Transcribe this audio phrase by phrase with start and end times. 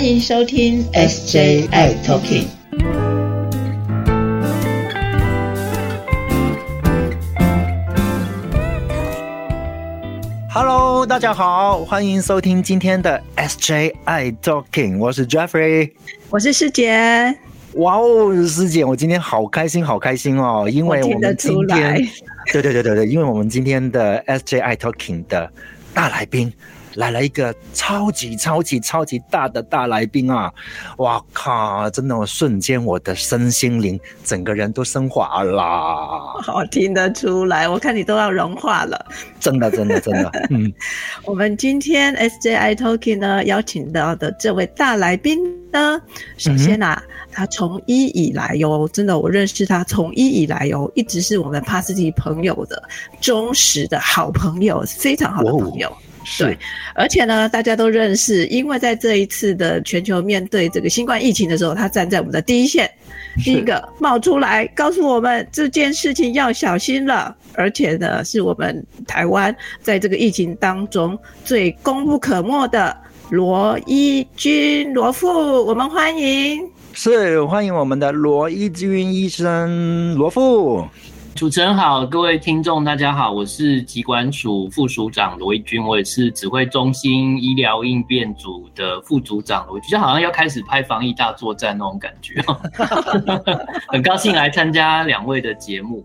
[0.00, 2.46] 欢迎收听 SJI Talking。
[10.48, 15.90] Hello，大家好，欢迎收听今天的 SJI Talking，我是 Jeffrey，
[16.30, 17.36] 我是师姐。
[17.74, 21.96] 哇哦，师姐，我今天好开心，好开心哦，因为我们今天，
[22.50, 25.52] 对对对对对，因为我们今天的 SJI Talking 的
[25.92, 26.50] 大来宾。
[27.00, 30.52] 来了一个超级超级超级大的大来宾啊！
[30.98, 36.34] 哇靠，真的，我瞬间我的身心灵整个人都升华啦！
[36.42, 39.06] 好听得出来，我看你都要融化了。
[39.40, 40.30] 真的，真的，真的。
[40.50, 40.70] 嗯，
[41.24, 45.38] 我们今天 SJI Talking 呢邀请到的这位大来宾
[45.72, 45.98] 呢，
[46.36, 52.82] 首先啊，他从一以来哟，真的我认识他从一以来哟，一直是我们帕斯蒂朋友的
[53.22, 55.90] 忠实的好朋友，非常好的朋友。
[56.38, 56.56] 对，
[56.94, 62.90] 而且呢，大家都认识，因为在这一次的全球面对这个新冠疫情的时候，他站在我们的第一线，
[63.42, 67.34] 第一个冒出来告诉我们这件事情要小心了。
[67.54, 72.96] 而且呢，是我们台湾在这个疫情当中最功不可没的
[73.30, 75.26] 罗一军罗富，
[75.66, 76.60] 我们欢迎，
[76.92, 80.14] 是欢迎我们的罗一军医生。
[80.16, 80.86] 罗富。
[81.34, 92.42] 主持人好，各位听众大家好，我是疾管署副署长罗一军，我也是指挥中心医疗应变组的副组长，我觉得好像要开始拍防疫大作战那种感觉，
[93.88, 96.04] 很高兴来参加两位的节目。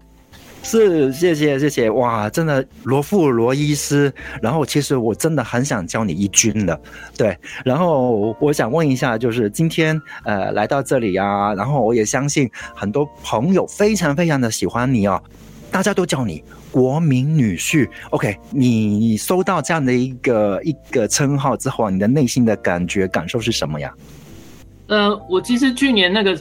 [0.67, 6.81] 是，谢谢，谢谢，哇，真的罗富罗医师，然后其实我真的很想教你一军的，
[7.16, 15.22] 对，然后我想问一下，就是今天呃来到这里啊，然后我也相信很多朋友非常非常的喜欢你哦，
[15.69, 23.94] 大家都叫你国民女婿，OK，你收到这样的一个一个称号之后啊，你的内心的感觉感受是什么呀？
[24.88, 26.35] 呃，我其实去年那个。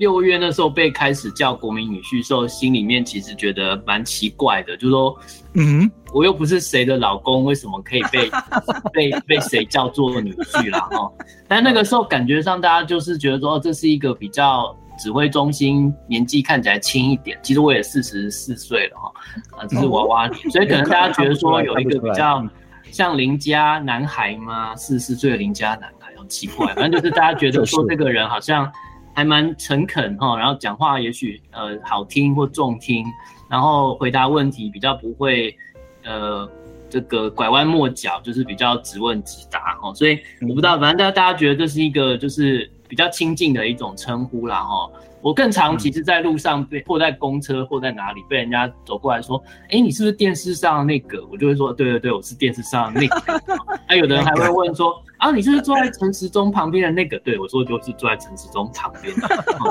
[0.00, 5.14] 六月那时候被开始叫国民女婿时候，心里面其实觉得蛮奇怪的，就说，
[5.52, 8.30] 嗯，我又不是谁的老公，为什么可以被
[8.94, 10.80] 被被谁叫做女婿啦？
[10.90, 11.12] 哈，
[11.46, 17.38] 但那个时候感觉上大家就是觉得说，这是一个比较指挥中心，年纪看起来轻一点。
[17.42, 19.12] 其实我也四十四岁了哈，
[19.58, 22.42] 啊，这是娃娃脸，所以可能大家觉得说有一个比较
[22.90, 24.74] 像邻家男孩吗？
[24.76, 26.72] 四十四岁的邻家男孩，好奇怪。
[26.72, 28.66] 反正就是大家觉得说这个人好像。
[29.14, 33.04] 还蛮诚恳哈，然后讲话也许呃好听或中听，
[33.48, 35.56] 然后回答问题比较不会
[36.04, 36.48] 呃
[36.88, 44.90] 这个拐弯抹角，就是比较直问直答哈，所以我不知道，反正大家大家觉得这是一个就是比较亲近的一种称呼啦哈。
[45.22, 49.36] 我更常其实，在路上被或在公车或在哪里被人家走过来说，
[49.68, 51.22] 哎，你是不是电视上那个？
[51.30, 53.22] 我就会说，对对对，我是电视上那个。
[53.86, 57.18] 那有的人还会问说，啊，你是不是坐在陈时中旁边的那个？
[57.20, 59.14] 对我说，就是坐在陈时中旁边。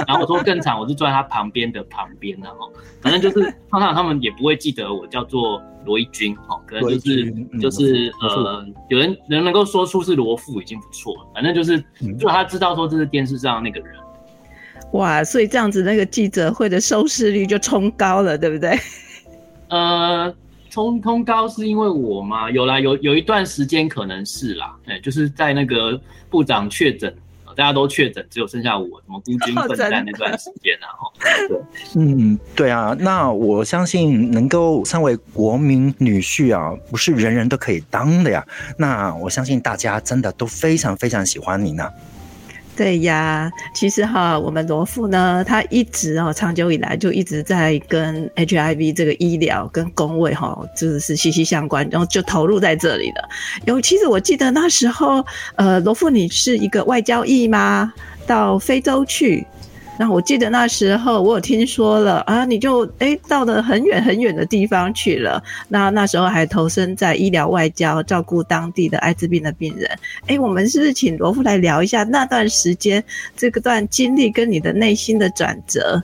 [0.08, 2.56] 然后我说更惨，我是坐在他旁边的旁边的哈。
[3.02, 11.28] 反正就是通常他们也不会记得我叫做罗一军哦，可能就是就是呃，有人人能够说出是罗富已经不错了。
[11.34, 11.84] 反正就是
[12.20, 13.96] 就他知道说这是电视上那个人。
[14.94, 18.78] 哇，所以这样子那个记者会的收视率就冲高了，对不对？
[19.70, 20.34] 呃，
[20.70, 22.50] 冲冲高是因为我吗？
[22.52, 26.00] 有啦，有有一段时间可能是啦，哎，就是在那个
[26.30, 27.14] 部长确诊，
[27.56, 31.12] 大家都确诊，只有剩下我，什么孤军奋战那段时间啊，哈。
[31.48, 31.60] 对，
[31.96, 38.46] 嗯，对啊，那我相信能够成为国民女婿啊，不是人人都可以当的呀。
[38.78, 41.90] 那我相信大家真的都非常非常喜欢你呢。
[42.80, 53.28] 对呀，其实哈，我们罗富呢，他一直哦，长久以来就一直在跟 HIV 这个医疗跟工位哈，就是是息息相关，然后就投入在这里了。
[53.66, 55.22] 尤其实我记得那时候，
[55.58, 57.92] 呃，罗富你是一个外交役吗？
[58.26, 59.46] 到非洲去。
[60.00, 65.44] 那我记得那时候我有听说了啊，你就哎到了很远很远的地方去了。
[65.68, 69.92] 那那时候还投身在医疗外交，照顾当地的艾滋病的病人。
[70.28, 73.04] 哎，我们是不是请罗富来聊一下那段时间
[73.36, 76.02] 这个段经历跟你的内心的转折？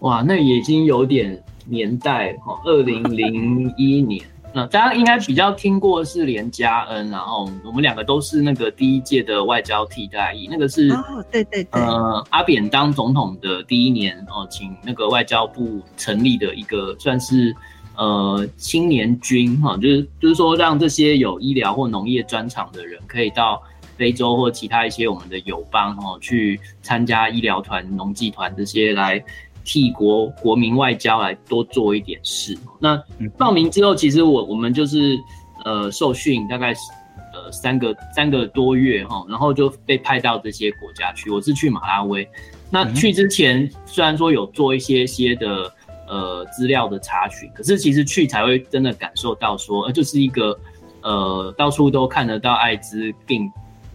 [0.00, 4.20] 哇，那已经有点年代哈，二零零一年。
[4.52, 17.54] 那大家应该比较听过是连嘉恩，然后我们两个都是那个第一届的外交替代役，那个是哦，对对对，呃，阿扁当总统的第一年哦，请那个外交部成立的一个算是
[17.96, 23.62] 呃青年军哈，就是就是说让这些有医疗或农业专长的人可以到
[23.96, 29.22] 非洲或其他一些我们的友邦哦去参加医疗团、农技团这些来。
[29.72, 32.58] 替国国民外交来多做一点事。
[32.80, 33.00] 那
[33.38, 35.16] 报名之后，其实我我们就是
[35.64, 36.80] 呃受训，大概是
[37.32, 41.30] 呃呃三个三个多月哈，然后就被派到这些国家去。
[41.30, 42.28] 我是去马拉维，
[42.70, 45.72] 那去之前虽然说有做一些些的
[46.08, 50.58] 呃资料的查询，可是其实去才会真的感受到说，呃，就是一个
[51.02, 53.50] 呃到处都看得到艾滋病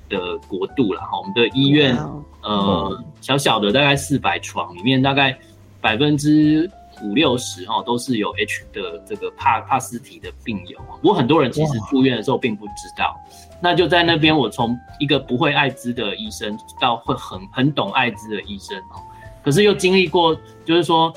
[0.09, 1.19] 的国度了哈。
[1.19, 1.95] 我们的医院
[2.41, 5.37] 呃小小的大概四百床里面，大概
[5.85, 6.69] 百分之。
[7.03, 13.13] 五六十哦都是有 H 的这个帕帕斯体的病友，不过很多人其实住院的时候并不知道。
[13.61, 19.03] 那就在那边，我从一个不会艾滋的医生到会很很懂艾滋的医生哦，
[19.43, 20.33] 可是又经历过，
[20.63, 21.13] 就是说，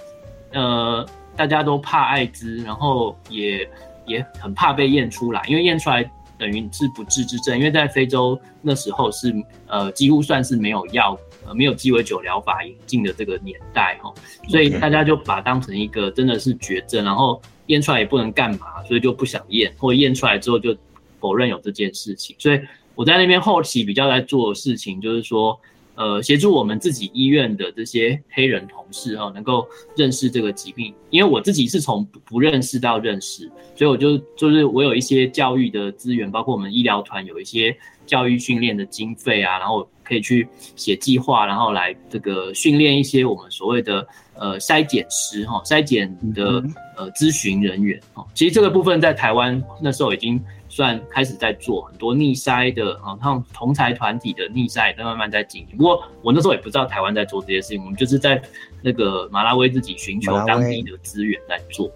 [0.53, 1.07] 呃，
[1.37, 3.71] 大家都怕艾滋，然后也
[4.05, 6.03] 也很怕被验出来，因为验出来
[6.37, 9.33] 等于是不治之症，因为在非洲那时候是
[9.69, 11.17] 呃几乎算是没有药。
[11.55, 14.13] 没有鸡尾酒疗法引进的这个年代哈，
[14.49, 20.77] 所以大家就把当成一个真的是绝症，然后验出来也不能干嘛，所以就不想验，或者验出来之后就
[21.21, 22.35] 否认有这件事情。
[22.39, 22.61] 所以
[22.95, 25.59] 我在那边后期比较在做的事情，就是说，
[25.95, 39.89] 呃，协助我们自己医院的这些黑人同事哈，能够认识这个疾病，因为我自己是从不认识到认识，所以我就就是我有一些教育的资源，包括我们医疗团有一些教育训练的经费啊，然后。
[40.09, 46.65] 可以去写计划，然后来这个训练一些我们所谓的呃筛检师哈，筛检的
[46.97, 48.27] 呃咨询人员哈。
[48.33, 55.77] 其实这个部分在台湾那时候已经算开始在做很多逆筛的啊，像同才团体的逆筛在慢慢在进行。
[55.77, 58.41] 不过我那时候也不知道台湾在做这些事情，我们就是在
[58.81, 61.91] 那个马拉维自己寻求当地的资源在做。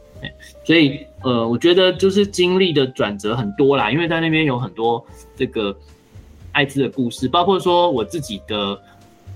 [0.62, 5.02] 所以呃，我觉得就是经历的转折很多啦，因为在那边有很多
[5.34, 5.74] 这个。
[6.52, 8.80] 艾滋的故事，包括说我自己的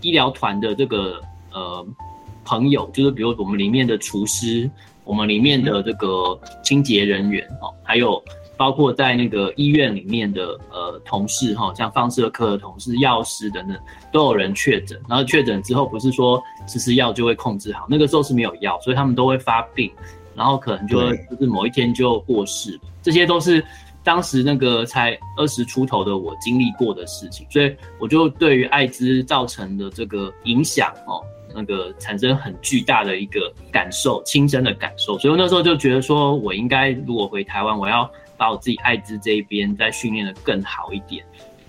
[0.03, 1.21] 医疗团的这个
[1.53, 1.85] 呃
[2.45, 4.71] 朋友，就是比如我们里面的厨师，
[5.05, 8.23] 我们里面的这个清洁人员哦，还有
[8.57, 13.77] 包括在那个医院里面的呃同事哈，像放射科的同事、药师等等，
[14.13, 15.01] 都有人确诊。
[15.09, 19.91] 然后确诊之后，不是说吃吃药就会控制好，那个时候是没有药，所以他们都会发病，
[20.35, 23.65] 然后可能就会就是某一天就过世，这些都是。
[24.07, 31.21] 当时那个才二十出头的我经历过的事情，所以我就对于艾滋造成的这个影响哦，
[31.53, 35.19] 那个产生很巨大的一个感受，亲身的感受。
[35.19, 41.25] 所以我那时候就觉得说，我应该如果回台湾，我要把我自己艾滋这一边再训练的更好一点，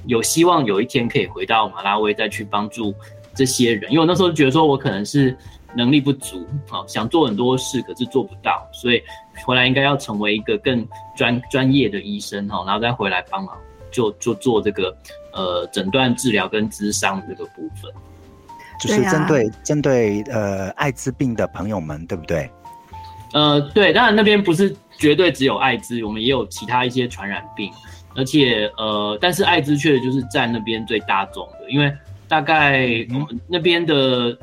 [0.06, 2.94] 有希望有一天可以回到马拉维再去帮助
[3.34, 3.92] 这些人。
[3.92, 5.36] 因为我那时候觉得说我可能是。
[5.78, 9.04] 能力不足啊，想做很多事，可是做不到，所以
[9.46, 10.84] 回来应该要成为一个更
[11.16, 13.56] 专专业的医生哈，然后再回来帮忙，
[13.92, 14.98] 就就做这个
[15.32, 17.94] 呃诊断治疗跟咨商这个部分，
[18.82, 22.50] 就是针对针对呃艾滋病的朋友们，对不对？
[23.34, 27.72] 呃，对，当然那边不是绝对只有艾滋，我们也有其他一些传染病，
[28.16, 31.96] 而且呃，但是艾滋确实就是占那边最大众的，因为
[32.28, 34.36] 大概我们那边的。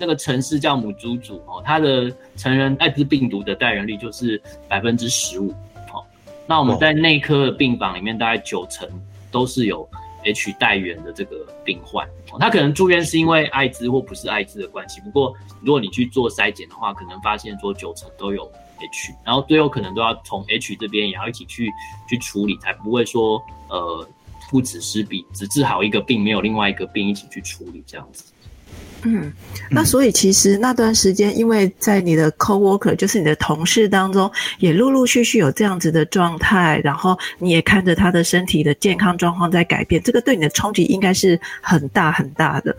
[0.00, 5.50] 那个城市叫母猪组哦，它的成人艾滋病毒的带源率就是百分之十五
[5.92, 6.02] 哦。
[6.46, 8.88] 那我们在内科的病房里面，大概九成
[9.30, 9.86] 都是有
[10.24, 12.38] H 带源的这个病患哦。
[12.40, 21.70] 他可能住院是因为艾滋或不是艾滋的关系，不过如果你去做筛检的话，可能发现说九成都有 H，然后最后可能都要从 H 这边也要一起去
[22.08, 24.08] 去处理，才不会说呃
[24.50, 28.32] 不止失彼，只治好一个病，没有另外一个病一起去处理这样子。
[29.02, 29.32] 嗯，
[29.70, 42.76] 那所以其实那段时间，因为在你的 co-worker，就是你的同事当中，也陆陆续续有这样子的状态，然后你也看着他的身体的健康状况在改变，这个对你的冲击应该是很大很大的。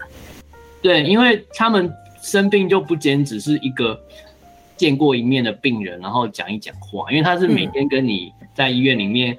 [0.84, 4.00] 对，因为他们生病就不仅只是一个
[4.78, 9.36] 见过一面的病人，然后讲一讲话，因为他是每天跟你在医院里面。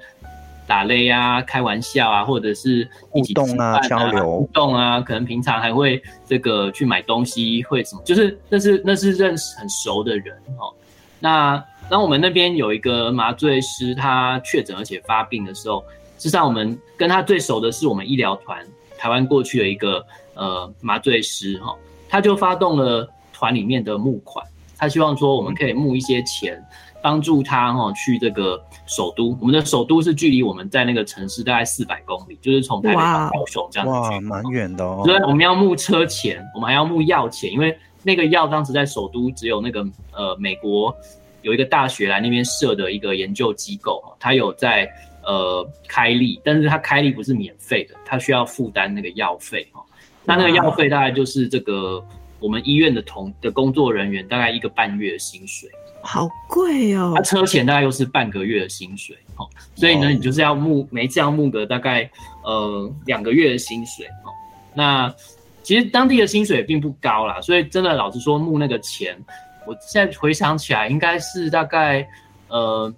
[0.65, 10.73] 打擂啊，开玩笑啊，或者是一起动啊，交流互动啊，可能平常还会这个去买东西，会什么，就是那是那是认识很熟的人哦。
[11.19, 15.83] 那当我们那边有一个麻醉师，他确诊而且发病的时候，
[16.17, 18.65] 实际上我们跟他最熟的是我们医疗团
[18.97, 21.75] 台湾过去的一个呃麻醉师哈，
[22.07, 24.45] 他就发动了团里面的募款，
[24.77, 26.63] 他希望说我们可以募一些钱。
[27.03, 33.93] 帮助他哈去这个首都，我们的首都是距离我们在那个城市大概四百公里，就是从台北到高雄这样子。
[33.93, 35.01] 哇，蛮远的哦。
[35.03, 40.95] 所以我们要募车钱，我们还要募药钱，因为那个药当时在首都只有那个呃美国
[41.41, 44.89] 有一个大学来那边设的一个研究机构哈，他有在
[45.25, 49.83] 呃开立，但是他开立不是免费的，他需要负担那个药费哈。
[50.23, 52.01] 那那个药费大概就是这个。
[52.43, 55.69] 我们医院的同的工作人员大概一个半月的薪水，
[56.01, 57.13] 好贵哦。
[57.15, 62.09] 他车钱大概又是半个月的薪水，哦，所以呢，你就是要募每次要募个大概
[62.43, 64.27] 呃两个月的薪水，哦，
[64.75, 65.15] 那
[65.63, 69.17] 其实当地的薪水并不高啦，所以真的老实说募那个钱，
[69.65, 72.05] 我现在回想起来应该是大概
[72.49, 72.93] 呃。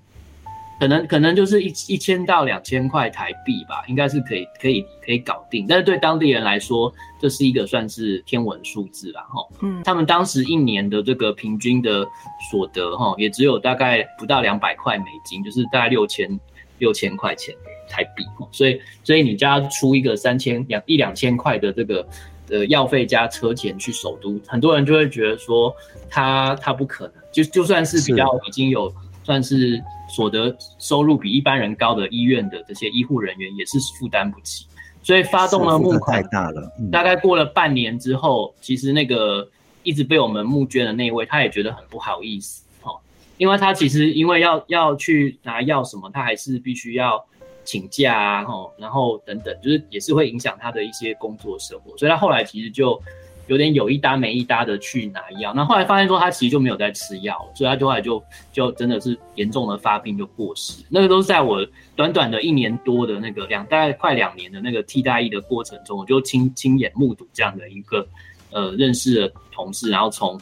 [0.79, 5.65] 可能可能就是一一千到两千块台币吧，应该是可以可以可以搞定。
[5.67, 9.48] 但是对当地人来说，这是一个算是天文数字啦，哈。
[9.62, 12.05] 嗯，他们当时一年的这个平均的
[12.51, 16.39] 所得，哈，也只有大概不到两百块美金，就是大概六千
[16.77, 17.55] 六千块钱
[17.89, 18.25] 台币。
[18.51, 22.05] 所以所以你家出一个三千两一两千块的这个
[22.50, 25.74] 呃药费加车钱去首都，很多人就会觉得说
[26.10, 28.94] 他他不可能，就就算是比较已经有
[29.25, 29.84] 算是。
[30.08, 34.67] 所得收入比一般人高的医院的这些医护人员也是负担不起，
[35.01, 36.22] 所以发动了募款。
[36.22, 36.72] 太大了。
[36.91, 39.50] 大概过了半年之后，其实那个
[39.82, 42.96] 一直被我们募捐的那位，他也觉得很不好意思，哦，
[43.38, 47.25] 因为他其实因为要要去拿药什么，他还是必须要
[47.63, 53.01] 请假啊，吼，然后等等，就是也是会影响他的一些工作生活，所以他后来其实就。
[53.47, 60.83] 有点有一搭没一搭的去拿药，那后来发现说他其实就没有在吃药，所以他就后来就就真的是严重的发病就过世。
[60.89, 61.63] 那个都是在我
[61.95, 68.07] 短短的一年多的那个两大概快两年的那个替代役的过程中，我就亲亲眼目睹这样的一个
[68.51, 70.41] 呃认识的同事，然后从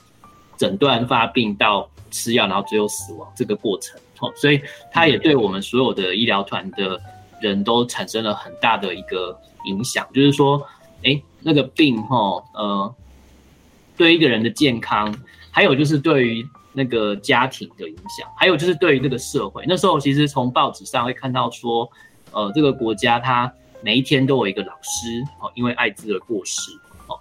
[0.58, 4.00] 诊断发病到吃药，然后最后死亡这个过程。
[4.20, 6.98] 哦，所以他也对我们所有的医疗团的
[7.42, 10.66] 人都产生了很大的一个影响，就是说。
[11.06, 12.96] 哎，那个病哈，呃，
[13.98, 15.14] 对一个人的健康，
[15.52, 19.64] 还有就是对于那个家庭的影响，还有就是对于这个社会。
[19.68, 21.90] 那时候其实从报纸上会看到说，
[22.32, 26.72] 呃，这个国家它每一天都有一个老师哦，因为艾滋而过世。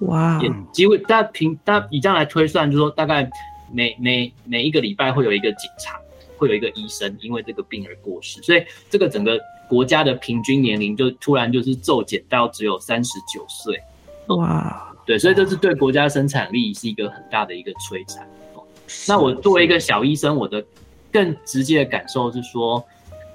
[0.01, 0.41] 哇！
[0.43, 3.29] 也几乎大家平，大家以这样来推算，就是说大概
[3.73, 6.01] 每每每一个礼拜会有一个警察，
[6.39, 9.39] 会有一个医生因为这个病而过世，所以这个整个。
[9.69, 13.81] 国家的平均年龄就突然就是骤减到只有三十九岁，
[14.29, 18.27] 哇，对，所以这是对国家生产力是一个很大的一个摧残。
[19.09, 20.65] 那我作为一个小医生，我的
[21.11, 22.83] 更直接的感受是说，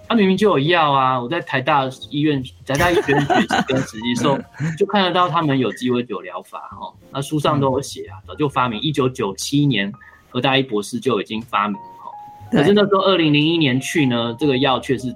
[0.08, 4.38] 他明明就有药啊，我在台大医院，台大医院学习 跟实习时候，
[4.78, 9.92] 就看得到他们有鸡尾酒疗法哦，那书上都有写啊，早就发明，一九九七年
[10.30, 12.10] 何大一博士就已经发明哦，
[12.52, 15.14] 可是那时候二零零一年去呢，这个药却是。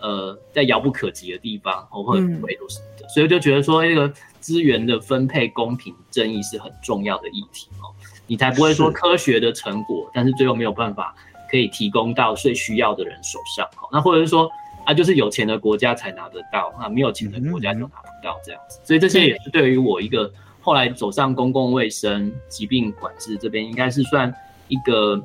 [0.00, 7.88] 呃，在遥不可及的地方，或者会都是的，所以就觉得说，这个资源的分配公平正义是很重要的议题哦。
[8.26, 11.14] 你才不会说科学的成果，但是最后没有办法
[11.50, 13.64] 可以提供到最需要的人手上。
[13.82, 14.50] 哦，那或者是说
[14.84, 18.78] 啊，就是有钱的国家才拿得到，啊，没有钱的国家就拿不到这样子。
[18.84, 24.32] 所以这些也是对于我一个后来走上公共卫生疾病管制这边，应该是算
[24.68, 25.22] 一个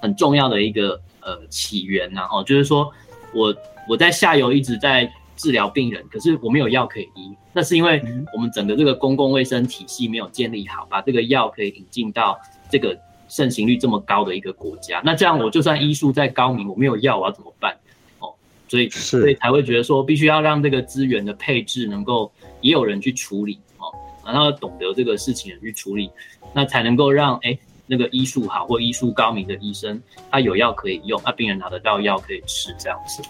[0.00, 2.92] 很重要的一个呃起源，然后就是说
[3.32, 3.54] 我。
[3.88, 8.02] 我在下游一直在治疗病人，可是我没有药可以医，那是因为
[8.34, 12.38] 我们整个这个公共卫生体系没有建立好，把这个药可以引进到
[12.70, 12.94] 这个
[13.26, 15.00] 盛行率这么高的一个国家。
[15.02, 17.74] 那这样我就算医术再高明，我没有药，我要怎么办？
[18.18, 18.34] 哦，
[18.68, 22.30] 所以所以才会觉得说，必须要让这个资源的配置能够
[22.60, 23.88] 也有人去处理哦，
[24.26, 26.10] 然后懂得这个事情人去处理，
[26.52, 29.98] 那才能够让哎那个医术好或医术高明的医生，
[30.30, 33.22] 他有药可以用，那病人拿得到药可以吃，这样子。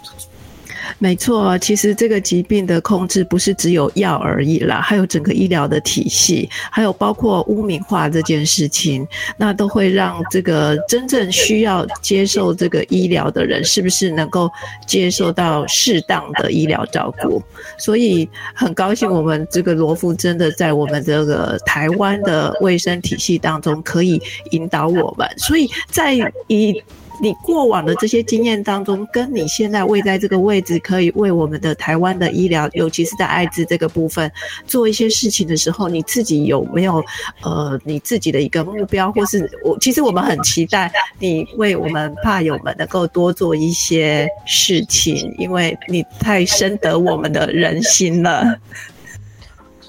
[0.97, 14.49] 没错，其实这个疾病的控制不是只有药而已啦，还有整个医疗的体系，还有包括污名化这件事情，那都会让这个真正需要接受这个医疗的人，是不是能够
[14.85, 17.41] 接受到适当的医疗照顾？
[17.77, 26.15] 所以很高兴，我们这个罗夫真的在我们这个台湾的卫生体系当中可以引导我们，所以在
[26.47, 26.81] 以。
[27.21, 34.29] 你过往的这些经验当中，跟你现在位在这个位置，可以为我们的台湾的医疗，尤其是在艾滋这个部分
[34.65, 37.03] 做一些事情的时候，你自己有没有
[37.43, 48.43] 呃你自己的一个目标，或是我其实我们很期待你为我们怕友们能够多做一些事情，因为你太深得我们的人心了。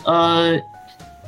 [0.05, 0.55] 呃，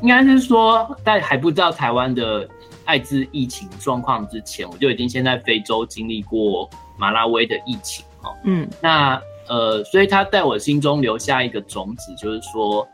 [0.03, 2.47] 应该是说在还不知道台湾的。
[2.85, 8.35] 艾滋疫情状况之前，我就已经先在非洲经历过马拉维的疫情哦。
[8.45, 12.87] 嗯，那呃，所以他在我心中留下一个种子，就是说，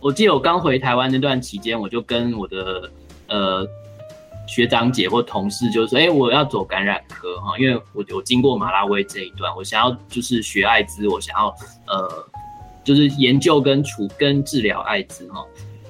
[0.00, 2.90] 我记得我刚回台湾那段期间，我就跟我的
[3.28, 3.66] 呃
[4.46, 11.54] 学长姐或同事就说，哎，我要走感染科哈，因为我我经过马拉维这一段，我想要就是学艾滋，我想要
[11.86, 12.26] 呃
[12.84, 15.44] 就是研究跟处跟治疗艾滋哈。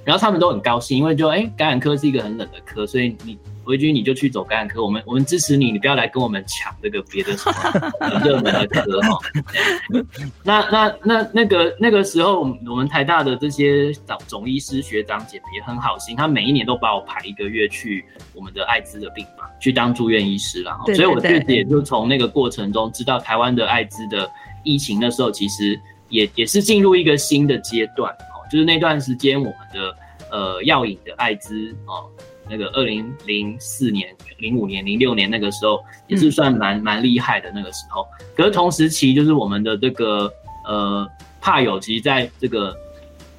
[0.04, 3.38] 然后他们都很高兴，因为就哎，感染科是一个很冷的科，所以你。
[3.66, 9.16] 维军，你就去走感染科，我们我们支持你，你不要来跟我们抢这个别的什么 热门的科哈。
[10.42, 18.04] 那那那那个那个时候，我们台大的这些总总医师学长姐也很好心，他每一年都把我排一个月去
[18.34, 20.76] 我们的艾滋的病房去当住院医师了。
[20.86, 24.28] 所以我确实也就从那个过程中知道，台湾的艾滋的
[24.64, 29.96] 疫情那时候其实也也是进入一个新的阶段哦，就是那段时间我们的
[30.30, 32.06] 呃药引的艾滋哦。
[32.50, 38.04] 那个二零零四年、零五年、零六年那个时候，也是算蛮蛮厉害的那个时候。
[38.36, 40.30] 可是同时期，就是我们的这个
[40.66, 41.08] 呃
[41.40, 42.76] 怕友，其实在这个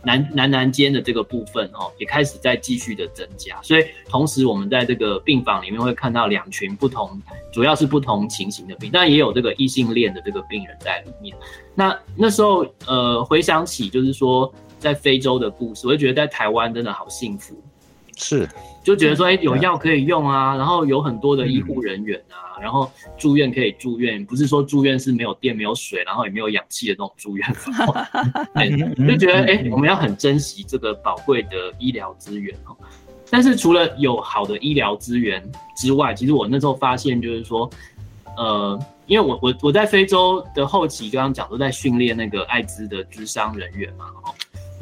[0.03, 3.62] 男男男间的这个部分哦，也开始在继续的增加。
[3.62, 11.36] 所以同时，我们在这个病房里面会看到两群不同，主要是不同情形的病，但也有这个异性恋的这个病人在里面。
[11.75, 14.51] 那那时候呃回想起，就是说
[14.83, 17.55] 在非洲的故事，我就觉得在台湾真的好幸福。
[18.15, 18.47] 是。
[18.83, 27.47] 就觉得说，哎，有药可以用啊，然后有很多的医护人员啊，然后住院可以住院，不是说住院是没有电、没有水，然后也没有氧气的那种住院，
[29.07, 32.75] 就觉得哎，我们要很珍惜这个宝贵的医疗资源哦。
[33.31, 35.41] 但是除了有好的医疗资源
[35.77, 37.69] 之外，其实我那时候发现就是说，
[38.35, 44.23] 呃，因为我我我在非洲的后期刚刚讲都在训练那个艾滋的智商人员嘛，哦。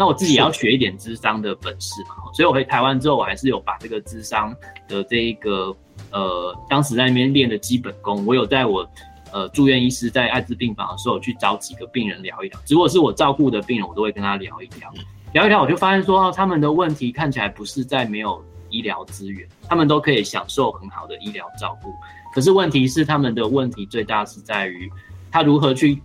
[0.02, 4.52] 那我自己也要学一点智商的本事嘛，所以我回台湾之后，我还是有把这个智商
[4.88, 5.72] 的这一个
[6.10, 8.84] 呃，当时在那边练的基本功，我有在我
[9.32, 14.92] 呃住院医师在艾滋病房的时候去找几个病人聊一聊，如果是我照顾的病人，我都会跟他聊一聊，
[15.34, 21.94] 聊一聊，我就发现说，他们的问题看起来不是在没有医疗资源，他们都可以享受很好的医疗照顾，
[22.34, 24.92] 可是问题是他们的问题最大是在于
[25.30, 26.02] 他如何去。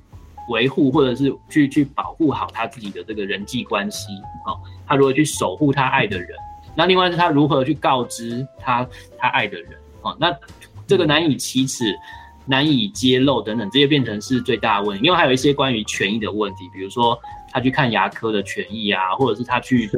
[0.49, 4.09] 维护或者是去去保护好他自己的这个人际关系，
[4.47, 6.29] 哦，他如何去守护他爱的人？
[6.75, 8.87] 那另外是他如何去告知他
[9.19, 9.73] 他爱的人？
[10.03, 10.37] 哦，那
[10.87, 11.85] 这个难以启齿、
[12.45, 15.05] 难以揭露等等，这些变成是最大的问题。
[15.05, 17.19] 因为还有一些关于权益的问题，比如说。
[17.57, 19.89] 他去看牙科的权益啊，或者是他去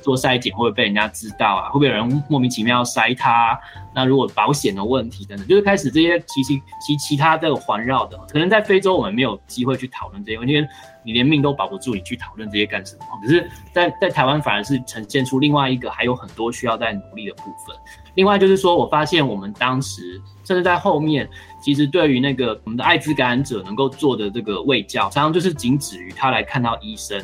[0.00, 1.66] 做筛检，会不会被人家知道啊？
[1.70, 3.58] 会不会有人莫名其妙筛他？
[3.92, 10.68] 那如果保险的问题等等，就是开始这些其其其其他的环绕的，可能在非洲我们没有机会去讨论这些，因为
[11.04, 13.04] 你连命都保不住，你去讨论这些干什么？
[13.22, 17.76] 可是，在在台湾反而是呈现出另外一个还有很多需要在努力的部分。
[18.14, 21.28] 另外就是说，我发现我们当时甚至在后面，
[21.62, 27.18] 其实对于那个我们的艾滋感染者能够做的这个卫教，常常就是仅止于他来看到医生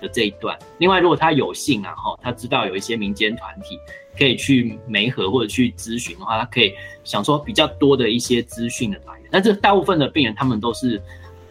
[0.00, 0.58] 的这一段。
[0.78, 3.78] 另外，如果他有幸啊，哈，他知道有一些民间团体
[4.18, 9.28] 可以去媒合或者去咨询的话，他可以想说比较多的一些资讯的来源。
[9.30, 11.00] 但这大部分的病人，他们都是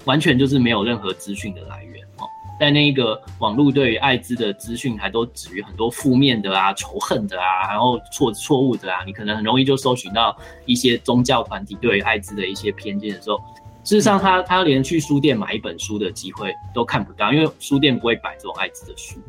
[0.05, 2.27] 完全就是没有任何资讯的来源哦。
[2.59, 13.37] 在那个网络对于艾滋的资讯还都止于很多负面的啊、仇恨的啊，然后错错误的啊，你可能很容易就搜寻到一些宗教团体对于艾滋的一些偏见的时候，
[13.85, 19.21] 事实上他他连去书店买一本书的机会都看不到，因为书店不会摆这种艾滋的书。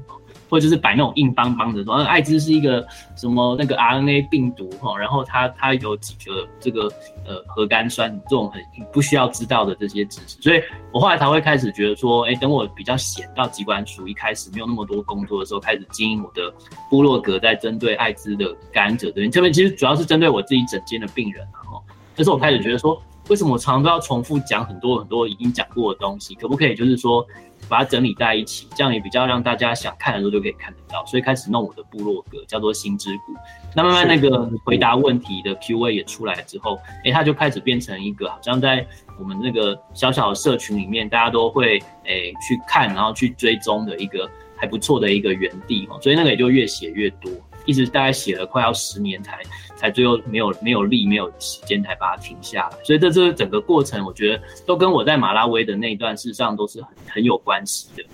[0.50, 2.84] 或者就是摆那种硬邦邦的，说艾滋是一个
[3.16, 6.82] 什么那个 RNA 病毒哈，然后它它有几个这个
[7.24, 8.60] 呃核苷酸这种很
[8.92, 10.60] 不需要知道的这些知识，所以
[10.92, 16.52] 我后来才会开始觉得说，哎，等我比较闲到机关署一开始没有那么多工作的时候，开始经营我的
[16.90, 21.82] 部落格，在针对艾滋的感染者这边，这边其实主要是针对我自己整间的病人啊，哈，
[22.16, 27.26] 但是我开始觉得说，为什么我常常都要重复讲很多很多已经讲过的东西，可不可以就是说？
[27.68, 31.04] 把它整理在一起，这样也比较让大家想看的时候就可以看得到。
[31.04, 33.34] 所以开始弄我的部落格，叫做心之谷。
[33.76, 38.84] 那慢慢那个回答问题的 Q&A 也出来之后，哎，它就开始变成一个好像在
[39.18, 45.98] 我们那个小小的社群里面，大家都会哎去看，然后去追踪的一个还不错的一个园地哦。
[46.02, 47.30] 所以那个也就越写越多，
[47.64, 49.38] 一直大概写了快要十年才。
[49.76, 58.04] 才最后没有没有力没有时间才把它停下来，所以这这整个过程，我觉得都跟我在马拉维的那一段事实上都是很很有关系的。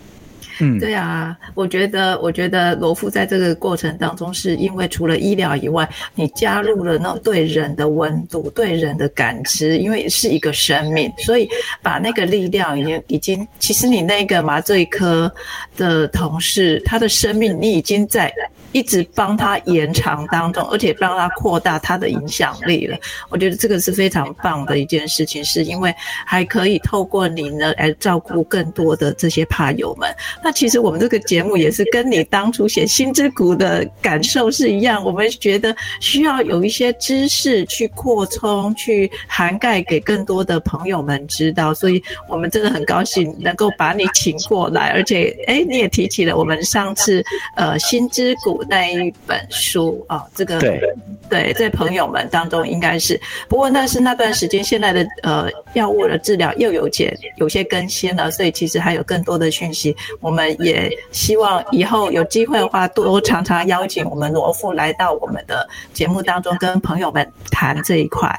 [0.59, 11.49] 嗯，对啊，我觉得我觉得罗夫在这个过程当中，是因为除了医疗以外，你加入了那对人的温度、对人的感知，因为是一个生命，所以
[11.83, 15.33] 把那个力量已经已经，其实你那个麻醉科
[15.77, 18.33] 的同事，他的生命你已经在。
[18.73, 22.99] 一直帮他延长当中，而且帮他扩大他的影响力了。
[23.31, 25.95] 我觉得这个是非常棒的一件事情，是因为
[26.27, 30.15] 还可以透过你呢来照顾更多的这些怕友们。
[30.43, 41.73] 那其实我们这个节目也是跟你当初写《心之谷》的感受是一样，我们觉得需要有一些知识去扩充、去涵盖给更多的朋友们知道。
[41.75, 47.25] 所以我们真的很高兴能够把你请过来，而且哎，你也提起了我们上次
[47.57, 48.63] 呃《心之谷》。
[48.69, 50.81] 那一本书啊，这个对
[51.29, 53.21] 对，在朋友们当中应该是。
[53.49, 59.97] 不过那是那段时间，现在的呃药物的治疗又有解有些更新了，所以其实还有更多的讯息。
[60.27, 68.37] 我们也希望以后有机会的话，多常常邀请我们罗富来到我们的节目当中，跟朋友们谈这一块。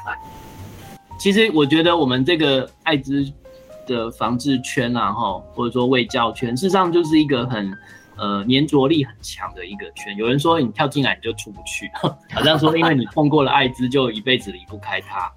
[1.18, 3.26] 其实我觉得我们这个艾滋
[3.86, 7.72] 的防治圈啊，哈，或者说卫教圈，事实上就是一个很
[8.18, 10.14] 呃粘着力很强的一个圈。
[10.14, 11.90] 有人说你跳进来你就出不去，
[12.34, 15.32] 好像说因为你碰过了艾滋就一辈子离不开它。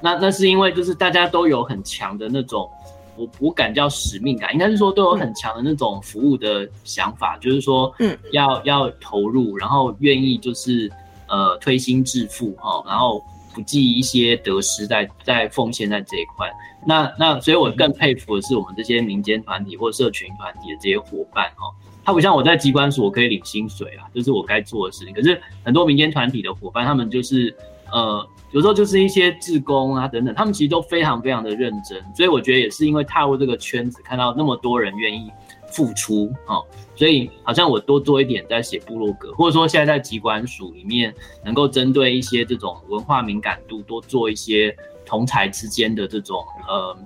[0.00, 2.70] 那那是因为就是大家都有很强的那种，
[3.16, 10.90] 我我感叫使命感，应该是说都有很强的那种服务的想法，就是说，嗯，要要投入，然后愿意就是
[11.28, 13.22] 呃推心置腹哈，然后。
[13.54, 16.50] 不计一些得失，在在奉献在这一块，
[16.84, 21.70] 那那所以我更佩服的是我们这些民间团体或社群团体的这些伙伴哈，
[22.04, 25.14] 他不像我在机关所可以领薪水啊，就是我该做的事情。
[25.14, 27.56] 可是很多民间团体的伙伴，他们就是
[27.94, 35.30] 呃有时候就是一些志工啊等等，他们其实都非常非常的认真，所以我觉得也是因为踏入这个圈子，看到那么多人愿意
[35.72, 36.64] 付出哦。
[36.94, 41.12] 所以好像我多做一点在写部落格，或者说现在在机关署里面，
[41.44, 46.96] 能够针对一些这种文化敏感度，多做一些同才之间的这种呃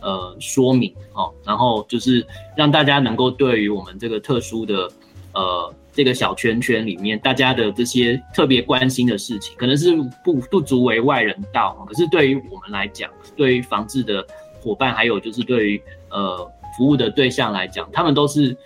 [0.00, 4.90] 呃说明哦，然后就是让大家能够对于我们这个特殊的
[5.36, 9.94] 呃这个小圈圈里面，大家的这些特别关心的事情，可能是
[10.24, 14.26] 不不足为外人道，可是对于我们来讲，对于防治的
[14.60, 18.56] 伙伴，还有就是对于呃服务的对象来讲，他们都是。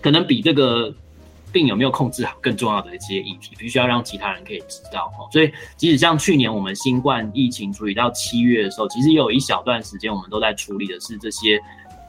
[0.00, 0.94] 可能比这个
[1.50, 5.28] 病有没有控制好更重要的一些议题，必须要让其他人可以知道哈。
[5.32, 11.58] 所以，即使像去年我们新冠疫情处理到七月的时候，其实也有一小段时间我们都在处理的是这些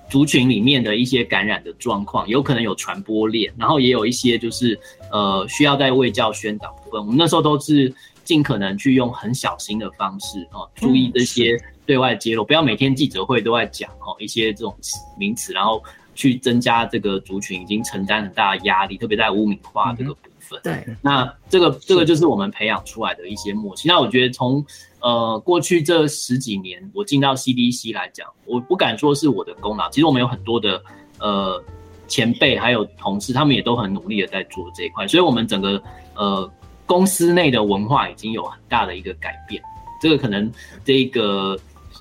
[0.10, 4.80] 族群里面的一些感染的状况，有可能有传播链，然后也有一些就是
[5.12, 7.93] 呃需要在卫教宣导部分，我们那时候都是
[8.24, 14.76] 尽可能去用很小心的方式哦，注意这些对外揭露，不要每天记者会都在讲哦一些这种
[15.17, 15.84] 名词，然后。
[16.15, 20.60] 去增加这个族群已经承担很大的压力，特别在污名化这个部分。
[20.64, 23.88] 对，那这个这个就是我们培养出来的一些默契。
[23.88, 24.66] 那我觉得从
[25.00, 29.90] 呃过去这十几年，我进到 CDC 来讲，我不敢说是我的功劳。
[29.90, 30.82] 其实我们有很多的
[31.20, 31.64] 呃
[32.08, 35.08] 前辈还有同事，他们也都很努力的在做这一块。
[35.08, 35.82] 所以，我们整个
[36.16, 36.52] 呃
[36.86, 39.62] 公司内的文化已经有很大的一个改变。
[40.02, 40.52] 这个可能
[40.84, 41.58] 这个。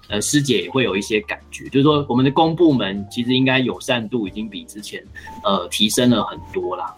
[0.08, 5.02] 呃，师姐也会有一些感觉，就是说我们的公部门其实应该友善度已经比之前
[5.44, 6.94] 呃提升了很多啦。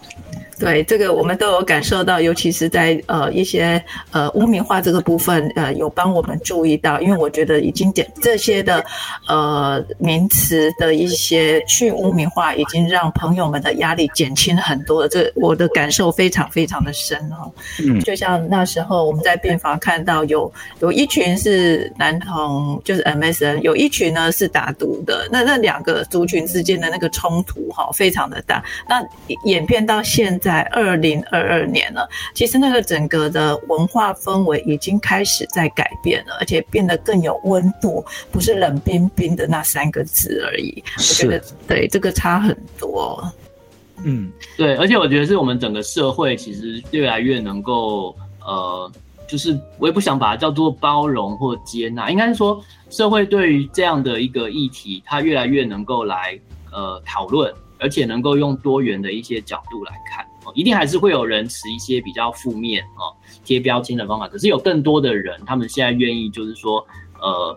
[0.60, 8.84] 对，这个我们都有感受到，尤其是在呃一些呃污名化这个部分，呃有帮我们注意到，因为我觉得已经减这些的
[9.26, 15.08] 呃名词的一些去污名化，已经让朋友们的压力减轻很多了。
[15.08, 17.50] 这我的感受非常非常的深哈。
[17.82, 22.99] 嗯，就像那时候我们在病房看到有有一群是男童，就是。
[23.02, 28.64] MSN 有一群呢是打赌的，那那两个族群之间的那个冲突哈，非常的大。
[28.88, 29.02] 那
[29.44, 40.82] 演变到现在二零二二年了，其实那个整个的文化氛围已经开始在改变了，而且变得更有温度，不是冷冰冰的那三个字而已。
[40.96, 43.22] 我觉得对这个差很多。
[44.02, 48.90] 嗯，对，而且我觉得是我们整个社会其实越来越能够呃。
[49.28, 56.38] 就是我也不想把它叫做包容或接纳，应该是说社会对于这样的一个议题，它越来越能够来
[56.72, 66.84] 呃讨论，而且能够用多元的一些角度来看哦，一定还是会有人持一些比较负面哦贴标签的方法，可是有更多的人，他们现在愿意就是说
[67.20, 67.56] 呃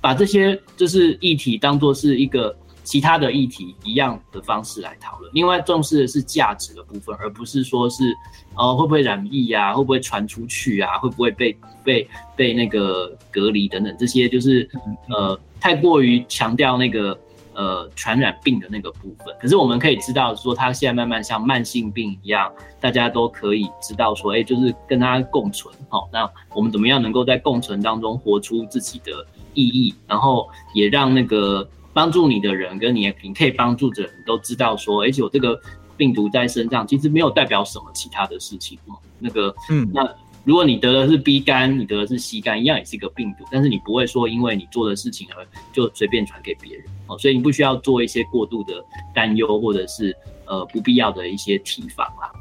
[0.00, 2.54] 把这些就是议题当做是一个。
[2.84, 8.12] 其他的议题一样的方式来讨论，另外重视的是价值的部分，而不是说是，
[8.56, 14.68] 呃，会不会染疫呀，会不会传出去啊，会不会被被被那个隔离等等，这些就是
[15.08, 17.16] 呃太过于强调那个
[17.54, 19.32] 呃传染病的那个部分。
[19.40, 31.68] 可是我们可以知道说，它现在慢慢像慢性病一样，大家都可以知道说，哎，就是跟它共存，好，那我们怎么样能够在共存当中活出自己的意义，然后也让那个。
[31.92, 35.60] 帮助你的人跟你你可以帮助的人都知道说，而且我这个
[35.96, 38.96] 病毒在身上其实没有代表什么其他的事情哦。
[39.18, 40.02] 那个，嗯，那
[40.44, 47.16] 如果你得的是 B 肝，你得的是 C 肝，一样也是一个病毒，但是你不会说因为你做的事情而就随便传给别人哦。
[47.18, 52.32] 所以你不需要做一些过度的担忧或者是呃不必要的一些提防啦。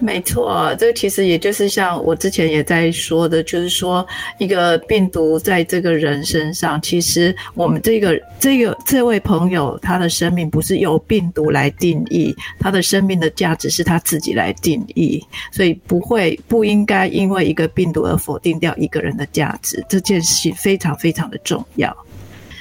[0.00, 4.04] 没错，这个其实也就是像我之前也在说的，就是说
[4.38, 21.96] 一个病毒在这个人身上，其实我们这个这个这位朋友他的生命不是由病毒来定义，他的生命的价值是他自己来定义，所以不会不应该因为一个病毒而否定掉一个人的价值，这件事情非常非常的重要。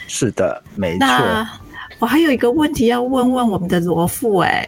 [0.07, 1.07] 是的，没错。
[1.97, 4.67] 我还有一个问题要问问我们的罗富，哎，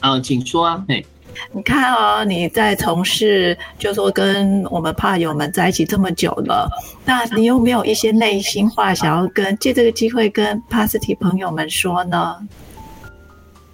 [0.00, 1.04] 嗯，请说啊，嘿。
[1.52, 6.68] 你看哦，你在从事，就说跟我们怕友们在一起这么久了，
[7.04, 12.36] 那你有没有一些内心话想要跟借这个机会跟 p a s t y 朋友们说呢？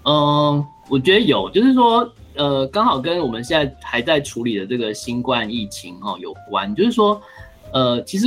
[0.05, 7.21] 嗯，我觉得有，就是说，呃，刚好跟我们现在还在处理的这个新冠疫情哦有关，就是说，
[7.73, 8.27] 呃，其实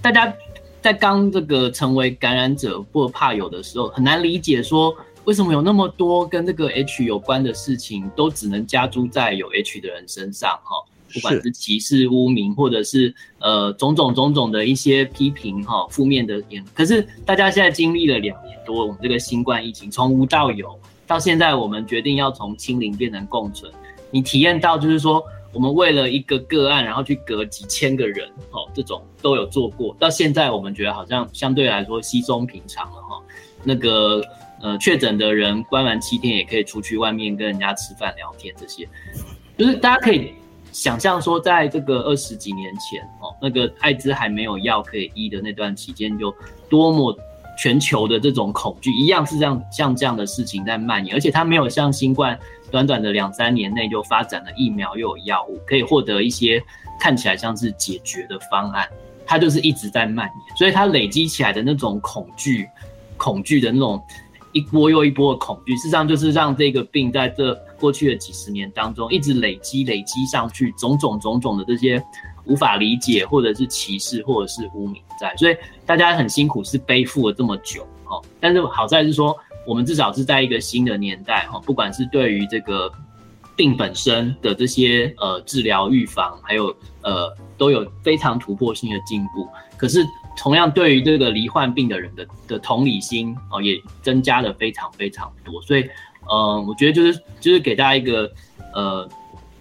[0.00, 0.32] 大家
[0.80, 4.94] 在刚这个成为感染者或怕友的时候，很难理解说。
[5.28, 10.58] 为什么有那么多跟这个 H 有关的事情，都只能加诸在有 H 的人身上？
[10.64, 16.64] 哈，不管是歧视、污名，或者是呃种种种种的一些批评，哈，负面的言。
[16.72, 20.74] 可是大家现在经历了两年多，我们这个新冠疫情从无到有，
[21.06, 23.70] 到现在我们决定要从清零变成共存。
[24.10, 29.94] 你体验到就是说，我们为了一个个案，然后去隔几千个人，哦，这种都有做过。
[29.98, 33.22] 到现在我们觉得好像相对来说稀松平常了，哈，
[33.62, 34.24] 那个。
[34.60, 38.88] 呃，确诊的人关完七天也可以出去外面跟人家吃饭聊天，这些
[39.56, 40.34] 就是大家可以
[40.72, 46.34] 想象说，在这个二十几年前哦，那个艾滋还没有药可以医的那段期间，就
[46.68, 47.16] 多么
[47.56, 52.36] 全球的这种恐惧，一样是这样像这样的事情在蔓延，而且它没有像新冠
[52.70, 56.60] 短短的两三年内就发展了疫苗又有药物，可以获得一些
[56.98, 58.88] 看起来像是解决的方案，
[59.24, 62.68] 它就是一直在蔓延，所以它累积起来的那种恐惧，
[63.16, 64.02] 恐惧的那种。
[64.52, 72.02] 一波又一波的恐惧，事实上就是让这个病在这过去的几十年当中一直累积、累积上去，种种种种的这些
[72.44, 78.22] 无法理解，或者是歧视，或者是污名在，所以大家很辛苦，是背负了这么久，哦。
[78.40, 82.90] 但是好在是说，我们至少是在一个新的年代，哈，不管是对于这个
[83.54, 90.04] 病本身的这些呃治疗、预防，还有呃都有非常突破性的进步，可是。
[90.38, 95.60] 同样，对于这个罹患病的人的的同理心哦，也增加了非常非常多。
[95.62, 95.82] 所以，
[96.30, 98.30] 嗯，我觉得就是就是给大家一个
[98.72, 99.08] 呃，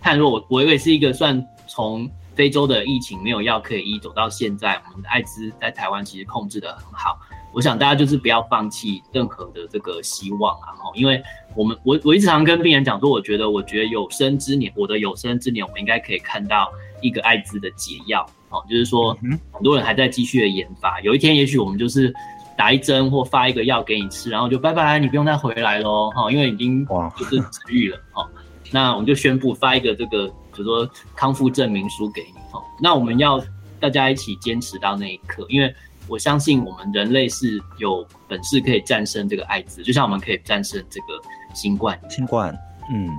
[0.01, 7.17] 看若我我也是一个算从非洲的疫情没有药可以医走到现在，我们的艾滋在台湾其实控制的很好。
[7.53, 10.77] 我想大家就是不要放弃任何的这个希望啊！
[10.77, 11.19] 哈，因为
[11.55, 18.25] 我们我我一直常跟病人讲说，我觉得我觉得有生之年，我的有生之年，我们应该可以看到一个艾滋的解药。
[18.49, 19.13] 哦，就是说，
[19.51, 21.01] 很多人还在继续的研发。
[21.01, 22.13] 有一天，也许我们就是
[22.57, 28.25] 打一针或发一个药给你吃，然后就拜拜，你不用再回来喽，哈，因为已经就是治愈了，哈。
[28.71, 32.63] 那我们就宣布发一个这个，比如说康复证明书给你，哈。
[32.81, 33.37] 那我们要
[33.81, 35.75] 大家一起坚持到那一刻，因为
[36.07, 41.07] 我相信我们人类是有本事可以战胜这个艾滋，就像我们可以战胜这个
[41.53, 41.99] 新冠。
[42.09, 42.57] 新冠，
[42.89, 43.09] 嗯。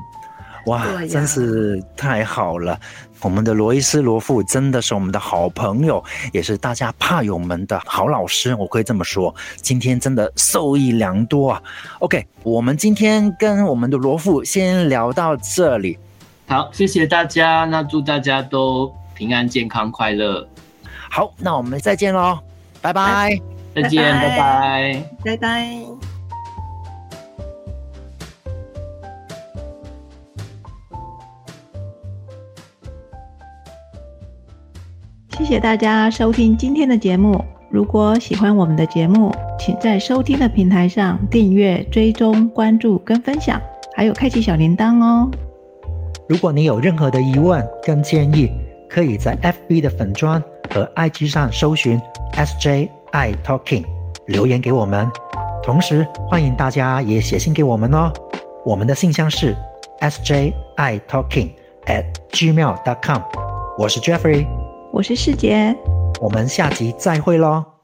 [0.66, 2.78] 哇，真是太好了！
[3.20, 6.02] 我们的罗伊斯罗富真的是我们的好朋友，
[6.32, 9.34] 也是大家怕友们的好老师，我可以这么说。
[9.56, 11.62] 今天真的受益良多啊
[11.98, 15.98] ！OK，我们今天跟我们的罗富先聊到这里。
[16.46, 20.48] 好，谢谢大家，那祝大家都平安、健康、快乐。
[21.10, 22.38] 好，那我们再见喽，
[22.80, 23.38] 拜拜，
[23.74, 26.17] 再见，拜拜，拜拜。
[35.38, 37.40] 谢谢大家收听今天的节目。
[37.70, 43.60] 如果喜欢我们的节目，请在收听的平台上订阅、追踪、关注跟分享，
[43.94, 45.30] 还有开启小铃铛哦。
[46.28, 48.50] 如果你有任何的疑问跟建议，
[48.90, 50.42] 可以在 FB 的粉砖
[50.74, 52.00] 和 IG 上搜寻
[52.32, 52.88] SJI
[53.44, 53.84] Talking
[54.26, 55.08] 留言给我们。
[55.62, 58.12] 同时，欢迎大家也写信给我们哦。
[58.66, 59.56] 我们的信箱是
[60.00, 61.50] SJI Talking
[61.86, 63.20] at gmail.com。
[63.78, 64.67] 我是 Jeffrey。
[64.90, 65.76] 我是世杰，
[66.20, 67.77] 我们下集再会喽。